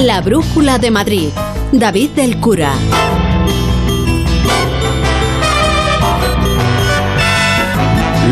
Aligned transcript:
La 0.00 0.22
Brújula 0.22 0.78
de 0.78 0.90
Madrid. 0.90 1.28
David 1.72 2.10
del 2.12 2.40
Cura. 2.40 2.72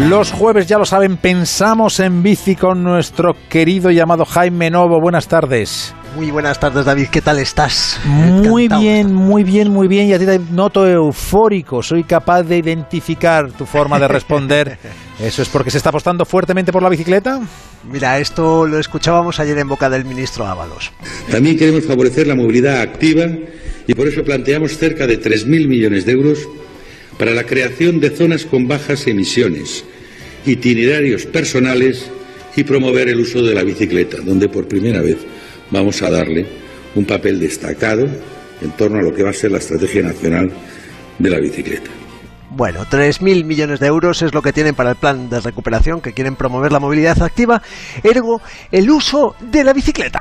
Los 0.06 0.30
jueves, 0.30 0.68
ya 0.68 0.78
lo 0.78 0.84
saben, 0.84 1.16
pensamos 1.16 1.98
en 1.98 2.22
bici 2.22 2.54
con 2.54 2.84
nuestro 2.84 3.34
querido 3.48 3.90
llamado 3.90 4.24
Jaime 4.24 4.70
Novo. 4.70 5.00
Buenas 5.00 5.26
tardes. 5.26 5.92
Muy 6.14 6.30
buenas 6.30 6.60
tardes, 6.60 6.84
David. 6.86 7.08
¿Qué 7.10 7.20
tal 7.20 7.38
estás? 7.40 7.98
Muy 8.04 8.64
Encantado 8.66 8.80
bien, 8.82 9.06
estar. 9.08 9.12
muy 9.12 9.44
bien, 9.44 9.70
muy 9.70 9.88
bien. 9.88 10.06
Y 10.08 10.12
a 10.12 10.18
ti 10.18 10.24
te 10.24 10.38
noto 10.38 10.86
eufórico. 10.86 11.82
Soy 11.82 12.04
capaz 12.04 12.44
de 12.44 12.58
identificar 12.58 13.50
tu 13.50 13.66
forma 13.66 13.98
de 13.98 14.06
responder. 14.06 14.78
¿Eso 15.20 15.42
es 15.42 15.48
porque 15.48 15.70
se 15.72 15.78
está 15.78 15.88
apostando 15.88 16.24
fuertemente 16.24 16.72
por 16.72 16.82
la 16.82 16.88
bicicleta? 16.88 17.40
Mira, 17.90 18.18
esto 18.20 18.66
lo 18.66 18.78
escuchábamos 18.78 19.40
ayer 19.40 19.58
en 19.58 19.66
boca 19.68 19.90
del 19.90 20.04
ministro 20.04 20.46
Ábalos. 20.46 20.92
También 21.30 21.58
queremos 21.58 21.84
favorecer 21.84 22.28
la 22.28 22.36
movilidad 22.36 22.80
activa 22.80 23.26
y 23.86 23.94
por 23.94 24.06
eso 24.06 24.22
planteamos 24.22 24.78
cerca 24.78 25.08
de 25.08 25.20
3.000 25.20 25.66
millones 25.66 26.06
de 26.06 26.12
euros 26.12 26.38
para 27.18 27.32
la 27.32 27.44
creación 27.44 28.00
de 28.00 28.10
zonas 28.10 28.44
con 28.44 28.68
bajas 28.68 29.06
emisiones, 29.06 29.84
itinerarios 30.46 31.26
personales 31.26 32.10
y 32.56 32.64
promover 32.64 33.08
el 33.08 33.20
uso 33.20 33.42
de 33.42 33.54
la 33.54 33.64
bicicleta, 33.64 34.18
donde 34.18 34.48
por 34.48 34.68
primera 34.68 35.02
vez 35.02 35.18
vamos 35.70 36.00
a 36.02 36.10
darle 36.10 36.46
un 36.94 37.04
papel 37.04 37.40
destacado 37.40 38.08
en 38.62 38.70
torno 38.76 38.98
a 38.98 39.02
lo 39.02 39.14
que 39.14 39.22
va 39.22 39.30
a 39.30 39.34
ser 39.34 39.52
la 39.52 39.58
estrategia 39.58 40.02
nacional 40.02 40.50
de 41.18 41.30
la 41.30 41.38
bicicleta. 41.38 41.90
Bueno, 42.50 42.86
3.000 42.90 43.44
millones 43.44 43.78
de 43.78 43.86
euros 43.86 44.22
es 44.22 44.32
lo 44.32 44.42
que 44.42 44.52
tienen 44.52 44.74
para 44.74 44.90
el 44.90 44.96
plan 44.96 45.28
de 45.28 45.40
recuperación 45.40 46.00
que 46.00 46.12
quieren 46.12 46.34
promover 46.34 46.72
la 46.72 46.80
movilidad 46.80 47.22
activa, 47.22 47.62
ergo 48.02 48.40
el 48.72 48.90
uso 48.90 49.36
de 49.40 49.64
la 49.64 49.72
bicicleta. 49.72 50.20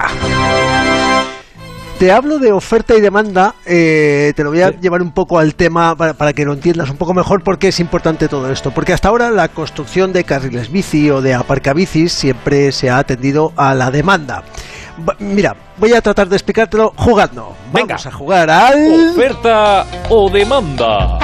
Te 2.00 2.12
hablo 2.12 2.38
de 2.38 2.52
oferta 2.52 2.96
y 2.96 3.02
demanda, 3.02 3.56
eh, 3.66 4.32
te 4.36 4.44
lo 4.44 4.52
voy 4.52 4.62
a 4.62 4.70
llevar 4.70 5.02
un 5.02 5.12
poco 5.12 5.40
al 5.40 5.56
tema 5.56 5.96
para, 5.96 6.14
para 6.14 6.32
que 6.32 6.46
lo 6.46 6.54
entiendas 6.54 6.92
un 6.92 6.98
poco 6.98 7.16
mejor 7.16 7.44
porque 7.44 7.70
es 7.70 7.80
importante 7.80 8.28
todo 8.28 8.52
esto. 8.52 8.70
Porque 8.70 8.94
hasta 8.94 9.10
ahora 9.10 9.32
la 9.32 9.48
construcción 9.48 10.14
de 10.14 10.24
carriles 10.24 10.72
bici 10.72 11.10
o 11.10 11.24
de 11.24 11.34
aparcabicis 11.34 12.14
siempre 12.14 12.72
se 12.72 12.92
ha 12.92 13.00
atendido 13.00 13.52
a 13.56 13.74
la 13.74 13.90
demanda. 13.90 14.44
Mira, 15.18 15.56
voy 15.78 15.94
a 15.94 16.02
tratar 16.02 16.30
de 16.30 16.36
explicártelo 16.36 16.94
jugando. 16.96 17.56
Venga. 17.74 17.96
Vamos 17.96 18.06
a 18.06 18.12
jugar 18.12 18.50
al... 18.52 19.12
Oferta 19.12 19.86
o 20.10 20.30
demanda. 20.30 21.18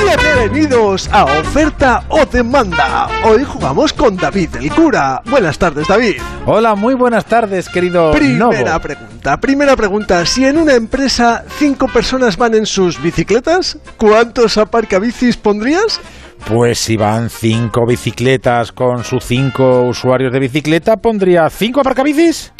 Bienvenidos 0.00 1.10
a 1.12 1.24
Oferta 1.24 2.04
o 2.08 2.24
Demanda. 2.24 3.08
Hoy 3.24 3.44
jugamos 3.44 3.92
con 3.92 4.16
David 4.16 4.56
el 4.56 4.70
Cura. 4.72 5.20
Buenas 5.26 5.58
tardes, 5.58 5.86
David. 5.86 6.22
Hola, 6.46 6.74
muy 6.74 6.94
buenas 6.94 7.26
tardes, 7.26 7.68
querido 7.68 8.10
Primera 8.12 8.72
Novo. 8.72 8.80
pregunta, 8.80 9.38
primera 9.40 9.76
pregunta. 9.76 10.24
Si 10.24 10.46
en 10.46 10.56
una 10.56 10.74
empresa 10.74 11.44
cinco 11.58 11.86
personas 11.88 12.38
van 12.38 12.54
en 12.54 12.64
sus 12.64 13.00
bicicletas, 13.02 13.78
¿cuántos 13.98 14.56
aparcabicis 14.56 15.36
pondrías? 15.36 16.00
Pues 16.46 16.78
si 16.78 16.96
van 16.96 17.28
cinco 17.28 17.84
bicicletas 17.86 18.72
con 18.72 19.04
sus 19.04 19.22
cinco 19.24 19.82
usuarios 19.82 20.32
de 20.32 20.38
bicicleta, 20.38 20.96
pondría 20.96 21.50
cinco 21.50 21.80
aparcabicis. 21.80 22.52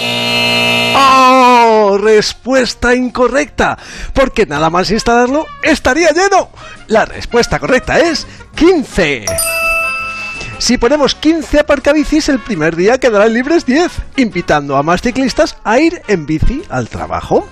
¡Oh! 0.97 1.99
Respuesta 2.01 2.95
incorrecta. 2.95 3.79
Porque 4.13 4.47
nada 4.47 4.71
más 4.71 4.91
instalarlo 4.91 5.47
estaría 5.63 6.11
lleno. 6.11 6.51
La 6.87 7.05
respuesta 7.05 7.59
correcta 7.59 7.99
es 7.99 8.27
15. 8.57 9.27
Si 10.59 10.77
ponemos 10.77 11.15
15 11.15 11.61
aparcabicis, 11.61 12.29
el 12.29 12.39
primer 12.39 12.77
día 12.77 12.99
quedarán 12.99 13.33
libres 13.33 13.65
10, 13.65 13.91
invitando 14.17 14.77
a 14.77 14.83
más 14.83 15.01
ciclistas 15.01 15.57
a 15.65 15.79
ir 15.79 16.03
en 16.07 16.27
bici 16.27 16.63
al 16.69 16.89
trabajo. 16.89 17.49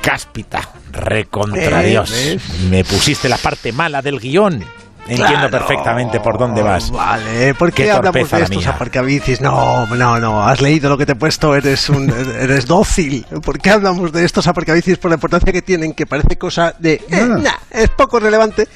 Cáspita, 0.00 0.68
recontra 0.92 1.82
Eh, 1.84 1.90
Dios. 1.90 2.10
¿ves? 2.10 2.42
Me 2.70 2.84
pusiste 2.84 3.28
la 3.28 3.38
parte 3.38 3.72
mala 3.72 4.02
del 4.02 4.20
guion. 4.20 4.64
Entiendo 5.06 5.48
Claro. 5.48 5.50
perfectamente 5.50 6.18
por 6.20 6.38
dónde 6.38 6.62
vas. 6.62 6.90
Vale, 6.90 7.54
¿por 7.54 7.72
qué, 7.72 7.84
Qué 7.84 7.90
hablamos 7.92 8.30
de 8.30 8.42
estos 8.42 8.66
aparcabicis? 8.66 9.40
No, 9.40 9.86
no, 9.86 10.18
no, 10.18 10.46
has 10.48 10.62
leído 10.62 10.88
lo 10.88 10.96
que 10.96 11.04
te 11.04 11.12
he 11.12 11.16
puesto, 11.16 11.54
eres 11.54 11.88
un 11.90 12.08
eres 12.40 12.66
dócil. 12.66 13.26
¿Por 13.44 13.58
qué 13.58 13.70
hablamos 13.70 14.12
de 14.12 14.24
estos 14.24 14.46
aparcabicis 14.46 14.96
por 14.96 15.10
la 15.10 15.16
importancia 15.16 15.52
que 15.52 15.60
tienen, 15.62 15.92
que 15.92 16.06
parece 16.06 16.36
cosa 16.38 16.74
de 16.78 16.94
eh, 16.94 17.02
Ah. 17.12 17.38
nah, 17.42 17.52
es 17.70 17.90
poco 17.90 18.18
relevante? 18.18 18.66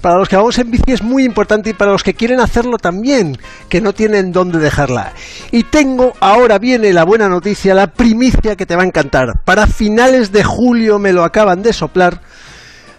Para 0.00 0.16
los 0.16 0.28
que 0.28 0.36
vamos 0.36 0.56
en 0.58 0.70
bici 0.70 0.92
es 0.92 1.02
muy 1.02 1.24
importante 1.24 1.70
y 1.70 1.72
para 1.74 1.90
los 1.90 2.04
que 2.04 2.14
quieren 2.14 2.38
hacerlo 2.40 2.78
también, 2.78 3.36
que 3.68 3.80
no 3.80 3.92
tienen 3.92 4.30
dónde 4.32 4.58
dejarla. 4.58 5.12
Y 5.50 5.64
tengo, 5.64 6.12
ahora 6.20 6.58
viene 6.58 6.92
la 6.92 7.04
buena 7.04 7.28
noticia, 7.28 7.74
la 7.74 7.88
primicia 7.88 8.54
que 8.54 8.64
te 8.66 8.76
va 8.76 8.82
a 8.82 8.86
encantar. 8.86 9.40
Para 9.44 9.66
finales 9.66 10.30
de 10.30 10.44
julio 10.44 10.98
me 11.00 11.12
lo 11.12 11.24
acaban 11.24 11.62
de 11.62 11.72
soplar. 11.72 12.20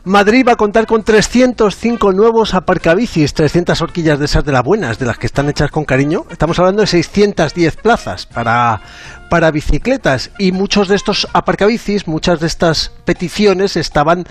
Madrid 0.09 0.43
va 0.43 0.53
a 0.53 0.55
contar 0.55 0.87
con 0.87 1.03
305 1.03 2.13
nuevos 2.13 2.55
aparcabicis, 2.55 3.31
300 3.35 3.79
horquillas 3.79 4.17
de 4.17 4.25
esas 4.25 4.43
de 4.43 4.51
las 4.51 4.63
buenas, 4.63 4.97
de 4.97 5.05
las 5.05 5.19
que 5.19 5.27
están 5.27 5.47
hechas 5.49 5.69
con 5.69 5.85
cariño. 5.85 6.25
Estamos 6.31 6.57
hablando 6.57 6.81
de 6.81 6.87
610 6.87 7.75
plazas 7.75 8.25
para, 8.25 8.81
para 9.29 9.51
bicicletas 9.51 10.31
y 10.39 10.51
muchos 10.51 10.87
de 10.87 10.95
estos 10.95 11.27
aparcabicis, 11.31 12.07
muchas 12.07 12.39
de 12.39 12.47
estas 12.47 12.91
peticiones 13.05 13.77
estaban 13.77 14.25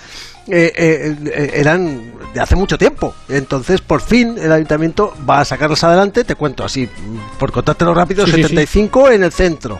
eh, 0.48 0.72
eh, 0.76 1.16
eh, 1.26 1.50
eran 1.54 2.12
de 2.34 2.40
hace 2.40 2.56
mucho 2.56 2.76
tiempo. 2.76 3.14
Entonces, 3.28 3.80
por 3.80 4.00
fin, 4.00 4.36
el 4.36 4.50
ayuntamiento 4.50 5.14
va 5.30 5.42
a 5.42 5.44
sacarlas 5.44 5.84
adelante. 5.84 6.24
Te 6.24 6.34
cuento 6.34 6.64
así, 6.64 6.88
por 7.38 7.52
contártelo 7.52 7.94
rápido, 7.94 8.24
Sí, 8.24 8.32
sí, 8.32 8.36
sí. 8.38 8.48
75 8.48 9.10
en 9.10 9.22
el 9.22 9.30
centro. 9.30 9.78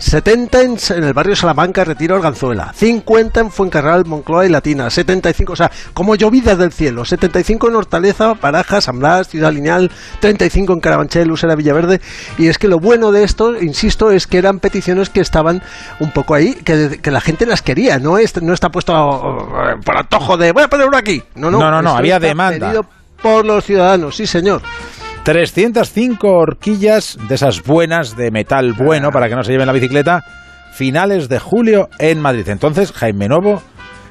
70 0.00 0.62
en, 0.62 0.76
en 0.96 1.04
el 1.04 1.12
barrio 1.12 1.36
Salamanca, 1.36 1.84
Retiro, 1.84 2.16
Arganzuela. 2.16 2.72
50 2.74 3.40
en 3.40 3.50
Fuencarral, 3.50 4.06
Moncloa 4.06 4.46
y 4.46 4.48
Latina. 4.48 4.90
75, 4.90 5.52
o 5.52 5.56
sea, 5.56 5.70
como 5.94 6.16
llovidas 6.16 6.58
del 6.58 6.72
cielo. 6.72 7.04
75 7.04 7.68
en 7.68 7.76
Hortaleza, 7.76 8.34
Barajas, 8.34 8.84
San 8.84 8.98
Blas, 8.98 9.28
Ciudad 9.28 9.52
Lineal. 9.52 9.90
35 10.20 10.72
en 10.72 10.80
Carabanchel, 10.80 11.30
Usera, 11.30 11.54
Villaverde. 11.54 12.00
Y 12.38 12.48
es 12.48 12.58
que 12.58 12.66
lo 12.66 12.78
bueno 12.80 13.12
de 13.12 13.24
esto, 13.24 13.60
insisto, 13.60 14.10
es 14.10 14.26
que 14.26 14.38
eran 14.38 14.58
peticiones 14.58 15.10
que 15.10 15.20
estaban 15.20 15.62
un 16.00 16.10
poco 16.12 16.34
ahí, 16.34 16.54
que, 16.54 16.98
que 17.00 17.10
la 17.10 17.20
gente 17.20 17.46
las 17.46 17.62
quería. 17.62 17.98
No, 17.98 18.18
es, 18.18 18.40
no 18.42 18.54
está 18.54 18.70
puesto 18.70 18.92
eh, 18.94 19.76
por 19.84 19.96
antojo 19.96 20.36
de 20.36 20.52
voy 20.52 20.62
a 20.62 20.68
poner 20.68 20.86
uno 20.88 20.96
aquí. 20.96 21.22
No, 21.34 21.50
no, 21.50 21.58
No, 21.58 21.70
no, 21.70 21.82
no, 21.82 21.90
había 21.96 22.18
demanda. 22.18 22.66
pedido 22.68 22.86
por 23.22 23.44
los 23.44 23.64
ciudadanos, 23.64 24.16
sí, 24.16 24.26
señor. 24.26 24.62
305 25.24 26.28
horquillas 26.28 27.18
de 27.28 27.34
esas 27.34 27.62
buenas, 27.62 28.16
de 28.16 28.30
metal 28.30 28.72
bueno, 28.72 29.10
para 29.10 29.28
que 29.28 29.36
no 29.36 29.44
se 29.44 29.52
lleven 29.52 29.66
la 29.66 29.72
bicicleta, 29.72 30.24
finales 30.72 31.28
de 31.28 31.38
julio 31.38 31.90
en 31.98 32.20
Madrid. 32.20 32.48
Entonces, 32.48 32.92
Jaime 32.92 33.28
Novo 33.28 33.62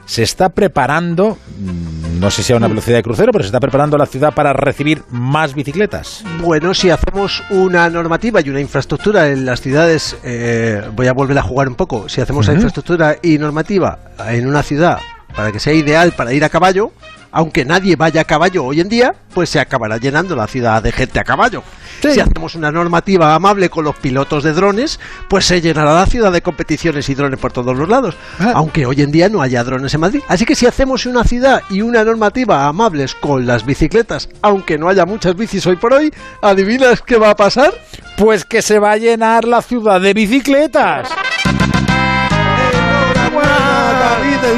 se 0.05 0.23
está 0.23 0.49
preparando, 0.49 1.37
mm, 1.57 2.19
no 2.19 2.31
sé 2.31 2.43
si 2.43 2.53
a 2.53 2.57
una 2.57 2.67
velocidad 2.67 2.97
de 2.97 3.03
crucero, 3.03 3.31
pero 3.31 3.43
se 3.43 3.47
está 3.47 3.59
preparando 3.59 3.97
la 3.97 4.05
ciudad 4.05 4.33
para 4.33 4.53
recibir 4.53 5.03
más 5.09 5.53
bicicletas. 5.53 6.23
Bueno, 6.41 6.73
si 6.73 6.89
hacemos 6.89 7.43
una 7.49 7.89
normativa 7.89 8.41
y 8.41 8.49
una 8.49 8.59
infraestructura 8.59 9.29
en 9.29 9.45
las 9.45 9.61
ciudades, 9.61 10.17
eh, 10.23 10.81
voy 10.95 11.07
a 11.07 11.13
volver 11.13 11.37
a 11.37 11.43
jugar 11.43 11.67
un 11.67 11.75
poco, 11.75 12.09
si 12.09 12.21
hacemos 12.21 12.47
la 12.47 12.53
infraestructura 12.53 13.17
y 13.21 13.37
normativa 13.37 13.99
en 14.27 14.47
una 14.47 14.63
ciudad 14.63 14.99
para 15.35 15.51
que 15.51 15.59
sea 15.59 15.73
ideal 15.73 16.11
para 16.13 16.33
ir 16.33 16.43
a 16.43 16.49
caballo, 16.49 16.91
aunque 17.31 17.65
nadie 17.65 17.95
vaya 17.95 18.21
a 18.21 18.25
caballo 18.25 18.65
hoy 18.65 18.79
en 18.79 18.89
día, 18.89 19.15
pues 19.33 19.49
se 19.49 19.59
acabará 19.59 19.97
llenando 19.97 20.35
la 20.35 20.47
ciudad 20.47 20.81
de 20.81 20.91
gente 20.91 21.19
a 21.19 21.23
caballo. 21.23 21.63
Sí. 22.01 22.13
Si 22.13 22.19
hacemos 22.19 22.55
una 22.55 22.71
normativa 22.71 23.35
amable 23.35 23.69
con 23.69 23.83
los 23.83 23.95
pilotos 23.95 24.43
de 24.43 24.53
drones, 24.53 24.99
pues 25.27 25.45
se 25.45 25.61
llenará 25.61 25.93
la 25.93 26.05
ciudad 26.05 26.31
de 26.31 26.41
competiciones 26.41 27.09
y 27.09 27.15
drones 27.15 27.39
por 27.39 27.51
todos 27.51 27.75
los 27.75 27.89
lados. 27.89 28.15
Ah. 28.39 28.53
Aunque 28.55 28.85
hoy 28.85 29.01
en 29.01 29.11
día 29.11 29.29
no 29.29 29.41
haya 29.41 29.63
drones 29.63 29.93
en 29.93 30.01
Madrid. 30.01 30.21
Así 30.27 30.45
que 30.45 30.55
si 30.55 30.65
hacemos 30.65 31.05
una 31.05 31.23
ciudad 31.23 31.61
y 31.69 31.81
una 31.81 32.03
normativa 32.03 32.67
amables 32.67 33.15
con 33.15 33.45
las 33.45 33.65
bicicletas, 33.65 34.29
aunque 34.41 34.77
no 34.77 34.87
haya 34.87 35.05
muchas 35.05 35.35
bicis 35.35 35.65
hoy 35.67 35.75
por 35.75 35.93
hoy, 35.93 36.13
¿adivinas 36.41 37.01
qué 37.01 37.17
va 37.17 37.31
a 37.31 37.35
pasar? 37.35 37.73
Pues 38.17 38.45
que 38.45 38.61
se 38.61 38.79
va 38.79 38.91
a 38.91 38.97
llenar 38.97 39.45
la 39.45 39.61
ciudad 39.61 39.99
de 39.99 40.13
bicicletas. 40.13 41.09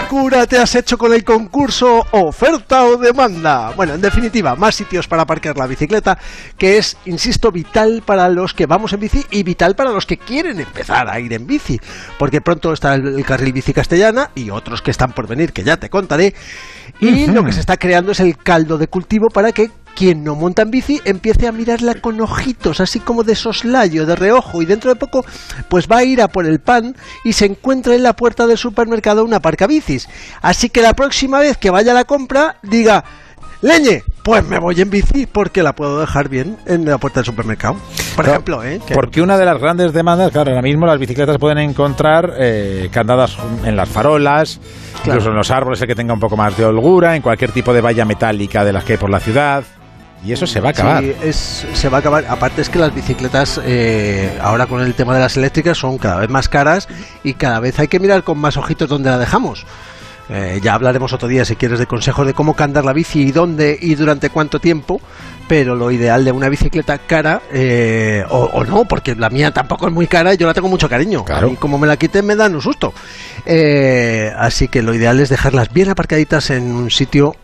David 0.02 0.04
el 0.04 0.08
cura! 0.08 0.48
Te 0.48 0.58
has 0.58 0.76
hecho 0.76 0.98
con 0.98 1.14
el 1.14 1.24
concurso 1.24 2.06
Oferta 2.12 2.86
o 2.86 2.98
Demanda. 2.98 3.72
Bueno, 3.76 3.94
en 3.94 4.02
definitiva, 4.02 4.56
más 4.56 4.76
sitios 4.76 5.08
para 5.08 5.24
aparcar 5.24 5.58
la 5.58 5.68
bicicleta, 5.68 6.18
que 6.58 6.78
es, 6.78 6.98
insisto, 7.06 7.52
vital 7.52 8.02
para 8.06 8.30
los 8.30 8.54
que 8.54 8.66
vamos 8.66 8.94
en 8.94 9.00
bici 9.00 9.26
y 9.32 9.44
vital 9.44 9.76
para 9.76 9.92
los 9.92 10.06
que 10.06 10.18
quieren 10.18 10.60
empezar 10.60 11.10
a 11.10 11.20
ir 11.20 11.34
en 11.34 11.46
bici. 11.46 11.80
Porque 12.18 12.42
pronto 12.42 12.74
está 12.74 12.96
el, 12.96 13.24
carril 13.26 13.54
bici 13.54 13.74
castellana 13.74 14.32
y 14.36 14.50
otros 14.50 14.82
que 14.82 14.92
están 14.92 15.14
por 15.14 15.28
venir, 15.28 15.54
que 15.54 15.64
ya 15.64 15.78
te 15.78 15.90
contaré. 15.90 16.34
Y 17.00 17.28
lo 17.28 17.44
que 17.44 17.52
se 17.52 17.60
está 17.60 17.78
creando 17.78 18.12
es 18.12 18.20
el 18.20 18.38
caldo 18.38 18.78
de 18.78 18.88
cultivo 18.88 19.30
para 19.30 19.52
que 19.52 19.70
quien 19.96 20.24
no 20.24 20.36
monta 20.36 20.62
en 20.64 20.72
bici 20.72 21.02
empiece 21.06 21.48
a 21.48 21.52
mirarla 21.52 21.96
con 21.96 22.20
ojitos, 22.22 22.80
así 22.80 23.00
como 23.00 23.24
de 23.24 23.36
soslayo, 23.36 24.06
de 24.06 24.16
reojo, 24.16 24.62
y 24.62 24.66
dentro 24.66 24.90
de 24.92 24.96
poco 25.00 25.26
pues 25.70 25.88
va 25.88 25.98
a 25.98 26.04
ir 26.04 26.22
a 26.22 26.28
por 26.28 26.46
el 26.46 26.60
pan 26.60 26.96
y 27.24 27.34
se 27.34 27.46
encuentra 27.46 27.94
en 27.96 28.04
la 28.04 28.14
puerta 28.16 28.48
del 28.48 28.58
supermercado 28.58 29.24
una 29.24 29.40
parca 29.40 29.68
bicis. 29.68 30.08
Así 30.42 30.70
que 30.70 30.82
la 30.82 30.94
próxima 30.94 31.40
vez 31.40 31.58
que 31.58 31.70
vaya 31.70 31.92
a 31.92 31.96
la 31.96 32.06
compra, 32.06 32.58
diga, 32.64 33.04
Leñe, 33.64 34.04
pues 34.24 34.44
me 34.48 34.58
voy 34.58 34.82
en 34.82 34.90
bici 34.90 35.28
porque 35.28 35.62
la 35.62 35.76
puedo 35.76 36.00
dejar 36.00 36.30
bien 36.30 36.58
en 36.66 36.84
la 36.84 36.98
puerta 36.98 37.20
del 37.20 37.26
supermercado. 37.28 37.76
Por 38.16 38.26
Claro, 38.26 38.32
ejemplo, 38.32 38.64
¿eh? 38.64 38.82
Que- 38.88 38.96
Porque 38.96 39.22
una 39.22 39.38
de 39.38 39.46
las 39.46 39.60
grandes 39.60 39.94
demandas, 39.94 40.32
claro, 40.32 40.50
ahora 40.50 40.64
mismo 40.64 40.88
las 40.88 40.98
bicicletas 40.98 41.38
pueden 41.38 41.60
encontrar 41.60 42.34
eh, 42.40 42.90
candadas 42.92 43.38
en 43.64 43.76
las 43.76 43.88
farolas, 43.88 44.60
Claro. 45.04 45.10
incluso 45.20 45.30
en 45.30 45.36
los 45.36 45.52
árboles, 45.52 45.80
el 45.80 45.88
que 45.88 45.94
tenga 45.94 46.12
un 46.12 46.20
poco 46.20 46.36
más 46.36 46.58
de 46.58 46.66
holgura, 46.66 47.16
en 47.16 47.22
cualquier 47.22 47.52
tipo 47.52 47.72
de 47.72 47.82
valla 47.82 48.04
metálica 48.04 48.66
de 48.66 48.74
las 48.74 48.84
que 48.84 48.94
hay 48.94 48.98
por 48.98 49.12
la 49.12 49.20
ciudad. 49.20 49.64
Y 50.24 50.34
eso 50.34 50.46
se 50.46 50.60
va 50.60 50.70
a 50.70 50.72
acabar. 50.72 51.04
Sí, 51.04 51.16
es, 51.24 51.66
se 51.74 51.90
va 51.90 51.98
a 51.98 52.00
acabar. 52.00 52.26
Aparte 52.30 52.62
es 52.62 52.70
que 52.70 52.78
las 52.78 52.94
bicicletas, 52.94 53.60
eh, 53.64 54.38
ahora 54.42 54.68
con 54.68 54.82
el 54.82 54.94
tema 54.94 55.16
de 55.16 55.20
las 55.20 55.36
eléctricas, 55.36 55.78
son 55.78 55.98
cada 55.98 56.18
vez 56.18 56.30
más 56.30 56.48
caras 56.48 56.88
y 57.24 57.34
cada 57.34 57.60
vez 57.60 57.80
hay 57.80 57.88
que 57.88 58.00
mirar 58.00 58.24
con 58.24 58.38
más 58.38 58.56
ojitos 58.58 58.88
dónde 58.88 59.10
la 59.10 59.18
dejamos. 59.18 59.66
Eh, 60.32 60.62
ya 60.64 60.76
hablaremos 60.76 61.12
otro 61.12 61.28
día, 61.28 61.44
si 61.44 61.58
quieres, 61.58 61.78
de 61.78 61.88
consejos 61.88 62.26
de 62.26 62.34
cómo 62.34 62.56
candar 62.56 62.86
la 62.86 62.94
bici 62.94 63.20
y 63.22 63.32
dónde 63.32 63.78
y 63.80 63.96
durante 63.96 64.30
cuánto 64.30 64.60
tiempo. 64.60 65.02
Pero 65.48 65.76
lo 65.76 65.92
ideal 65.92 66.24
de 66.24 66.32
una 66.32 66.48
bicicleta 66.48 66.98
cara, 67.00 67.42
eh, 67.52 68.24
o, 68.30 68.46
o 68.54 68.64
no, 68.64 68.86
porque 68.86 69.16
la 69.16 69.30
mía 69.30 69.52
tampoco 69.52 69.88
es 69.88 69.94
muy 69.94 70.08
cara 70.08 70.34
y 70.34 70.38
yo 70.38 70.48
la 70.48 70.54
tengo 70.54 70.70
mucho 70.70 70.88
cariño. 70.88 71.26
Claro. 71.26 71.48
A 71.48 71.50
mí, 71.50 71.58
como 71.58 71.78
me 71.78 71.88
la 71.88 71.98
quiten, 71.98 72.26
me 72.26 72.38
dan 72.38 72.56
un 72.56 72.62
susto. 72.62 72.94
Eh, 73.46 74.32
así 74.38 74.70
que 74.70 74.82
lo 74.82 74.94
ideal 74.94 75.20
es 75.20 75.28
dejarlas 75.28 75.74
bien 75.74 75.90
aparcaditas 75.90 76.52
en 76.52 76.72
un 76.72 76.90
sitio 76.90 77.36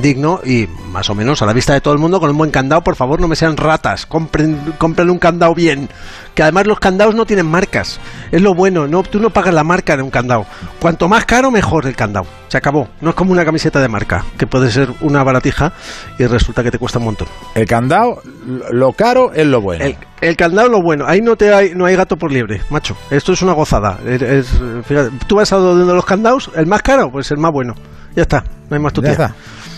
digno 0.00 0.40
y 0.42 0.68
más 0.90 1.10
o 1.10 1.14
menos 1.14 1.42
a 1.42 1.46
la 1.46 1.52
vista 1.52 1.74
de 1.74 1.82
todo 1.82 1.92
el 1.92 2.00
mundo 2.00 2.18
con 2.18 2.30
un 2.30 2.38
buen 2.38 2.50
candado. 2.50 2.82
Por 2.82 2.96
favor, 2.96 3.20
no 3.20 3.28
me 3.28 3.36
sean 3.36 3.58
ratas. 3.58 4.06
Compren, 4.06 4.74
compren 4.78 5.10
un 5.10 5.18
candado 5.18 5.54
bien. 5.54 5.90
Que 6.34 6.44
además 6.44 6.66
los 6.66 6.80
candados 6.80 7.14
no 7.14 7.26
tienen 7.26 7.46
marcas. 7.46 8.00
Es 8.32 8.40
lo 8.40 8.54
bueno. 8.54 8.86
No, 8.86 9.02
tú 9.02 9.20
no 9.20 9.28
pagas 9.28 9.52
la 9.52 9.64
marca 9.64 9.98
de 9.98 10.02
un 10.02 10.10
candado. 10.10 10.46
Cuanto 10.80 11.08
más 11.08 11.26
caro, 11.26 11.50
mejor 11.50 11.84
el 11.86 11.96
candado. 11.98 12.26
Se 12.48 12.56
acabó. 12.56 12.88
No 13.02 13.10
es 13.10 13.16
como 13.16 13.32
una 13.32 13.44
camiseta 13.44 13.78
de 13.80 13.88
marca, 13.88 14.24
que 14.38 14.46
puede 14.46 14.70
ser 14.70 14.88
una 15.02 15.22
baratija 15.22 15.74
y 16.18 16.24
resulta 16.24 16.62
que 16.62 16.70
te 16.70 16.78
cuesta 16.78 16.98
un 16.98 17.04
montón. 17.04 17.28
El 17.54 17.66
candado, 17.66 18.22
lo- 18.70 18.92
caro 18.94 19.32
es 19.34 19.46
lo 19.46 19.60
bueno. 19.60 19.84
El, 19.84 19.96
el 20.22 20.36
candado 20.36 20.68
lo 20.70 20.80
bueno, 20.80 21.04
ahí 21.06 21.20
no 21.20 21.36
te 21.36 21.52
hay, 21.52 21.74
no 21.74 21.84
hay 21.84 21.94
gato 21.96 22.16
por 22.16 22.32
liebre, 22.32 22.62
macho. 22.70 22.96
Esto 23.10 23.32
es 23.34 23.42
una 23.42 23.52
gozada. 23.52 23.98
Es- 24.06 24.22
es- 24.22 24.60
fíjate, 24.86 25.10
tú 25.26 25.36
vas 25.36 25.52
a 25.52 25.56
donde 25.56 25.92
los 25.92 26.06
candados, 26.06 26.50
el 26.56 26.66
más 26.66 26.80
caro, 26.80 27.10
pues 27.12 27.30
el 27.30 27.36
más 27.38 27.52
bueno. 27.52 27.74
Ya 28.16 28.22
está, 28.22 28.42
no 28.70 28.76
hay 28.76 28.80
más 28.82 28.92
Ya 28.92 28.94
tutía. 28.94 29.10
está. 29.12 29.34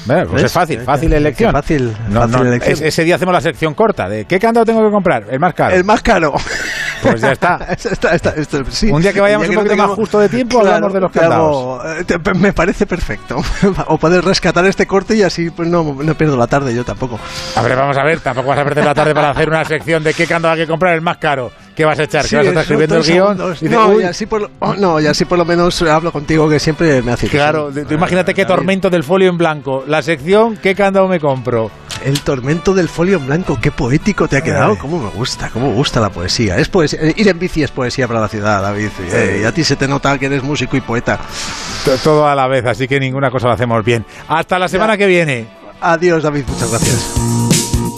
Bueno, 0.07 0.23
pues 0.31 0.35
¿Ves? 0.37 0.45
es 0.45 0.53
fácil, 0.53 0.81
Eh, 0.81 0.85
fácil 0.85 1.13
eh, 1.13 1.17
elección. 1.19 1.53
fácil, 1.53 1.95
No, 2.09 2.21
fácil 2.23 2.37
no, 2.37 2.43
elección. 2.45 2.73
es- 2.73 2.81
ese 2.81 3.05
día 3.05 3.17
hacemos 3.17 3.35
la 3.35 3.41
sección 3.43 3.75
corta 3.75 4.09
de 4.09 4.25
¿qué 4.25 4.39
candado 4.39 4.65
tengo 4.65 4.83
que 4.85 4.91
comprar? 4.91 5.27
El 5.31 5.41
más 5.41 5.53
caro. 5.55 5.75
El 5.75 5.85
más 5.85 6.01
caro. 6.03 6.33
Pues 7.03 7.21
ya 7.21 7.33
está. 7.33 7.57
Está- 7.71 8.15
está- 8.15 8.31
está- 8.37 8.65
sí. 8.71 8.91
Un 8.91 9.03
día 9.03 9.13
que 9.13 9.21
vayamos 9.21 9.49
un 9.49 9.55
no 9.55 9.61
poquito 9.63 9.77
más 9.77 9.91
justo 9.91 10.19
de 10.21 10.29
tiempo, 10.29 10.61
hablamos 10.61 10.93
de 10.93 11.01
los 11.01 11.17
hago- 11.17 11.83
eh, 11.85 12.35
me 12.35 12.53
parece 12.53 12.87
perfecto. 12.87 13.37
o 13.87 13.99
poder 13.99 14.25
rescatar 14.25 14.65
este 14.67 14.87
corte 14.87 15.17
y 15.17 15.23
así 15.23 15.51
pues 15.51 15.69
no, 15.69 15.97
no 16.03 16.15
pierdo 16.15 16.37
la 16.37 16.47
tarde 16.47 16.75
yo 16.75 16.85
tampoco. 16.85 17.19
A 17.57 17.63
ver, 17.63 17.77
vamos 17.77 17.97
a 17.97 18.05
ver, 18.05 18.21
tampoco 18.21 18.49
vas 18.49 18.59
a 18.59 18.65
perder 18.65 18.85
la 18.85 18.95
tarde 18.95 19.15
para 19.15 19.31
hacer 19.31 19.49
una 19.49 19.65
sección 19.65 20.03
de 20.03 20.15
qué 20.15 20.27
candado 20.27 20.55
hay 20.55 20.61
que 20.61 20.67
comprar 20.67 20.95
el 20.95 21.01
más 21.01 21.17
caro. 21.19 21.51
¿Qué 21.75 21.85
vas 21.85 21.99
a 21.99 22.03
echar? 22.03 22.25
Sí, 22.25 22.31
¿Que 22.31 22.37
vas 22.37 22.47
a 22.47 22.49
estar 22.49 22.63
escribiendo 22.63 22.97
el 22.97 23.03
guion? 23.03 23.37
segundos. 23.37 23.63
Y 23.63 23.65
dices, 23.69 23.79
no, 23.81 23.89
"Uy, 23.95 24.03
y 24.03 24.07
así 24.07 24.27
por 24.27 24.41
lo, 24.43 24.51
oh, 24.59 24.75
no, 24.75 25.01
y 25.01 25.07
así 25.07 25.25
por 25.25 25.39
lo 25.39 25.45
menos 25.45 25.81
hablo 25.83 26.13
contigo 26.13 26.49
que 26.49 26.59
siempre 26.59 27.01
me 27.03 27.13
hace 27.13 27.27
ilusión. 27.27 27.43
Claro, 27.43 27.71
tú 27.89 27.95
imagínate 27.95 28.35
qué 28.35 28.45
tormento 28.45 28.91
del 28.91 29.03
folio 29.05 29.31
en 29.31 29.39
blanco. 29.39 29.85
La 29.87 30.03
sección, 30.03 30.57
¿qué 30.59 30.75
candado 30.75 31.09
me 31.09 31.19
compro? 31.21 31.71
El 32.05 32.21
tormento 32.21 32.73
del 32.75 32.89
folio 32.89 33.19
en 33.19 33.27
blanco, 33.27 33.59
qué 33.61 33.71
poético 33.71 34.27
te 34.27 34.39
ha 34.39 34.41
quedado. 34.43 34.79
Cómo 34.79 34.99
me 35.03 35.11
gusta, 35.11 35.51
cómo 35.51 35.69
me 35.69 35.75
gusta 35.75 36.01
la 36.01 36.09
poesía. 36.11 36.57
Es 36.59 36.69
poesía. 36.69 36.99
eh, 37.03 37.15
Ir 37.17 37.29
en 37.29 37.39
bici 37.39 37.63
es 37.63 37.71
poesía 37.71 38.09
para 38.09 38.21
la 38.21 38.29
ciudad, 38.29 38.63
David. 38.63 38.89
Eh, 39.13 39.41
y 39.43 39.45
a 39.45 39.53
ti 39.53 39.65
se 39.65 39.77
te 39.77 39.87
nota 39.87 40.19
que 40.19 40.27
eres 40.27 40.43
músico 40.43 40.77
y 40.77 40.81
poeta. 40.81 41.19
Todo 42.03 42.27
a 42.27 42.35
la 42.35 42.47
vez, 42.47 42.65
así 42.67 42.89
que 42.89 42.99
ninguna 43.01 43.31
cosa 43.31 43.47
lo 43.49 43.53
hacemos 43.53 43.85
bien. 43.85 44.05
Hasta 44.29 44.59
la 44.59 44.69
semana 44.69 44.97
que 44.97 45.07
viene. 45.07 45.47
Adiós, 45.81 46.23
David. 46.23 46.45
Muchas 46.47 46.71
gracias. 46.71 47.50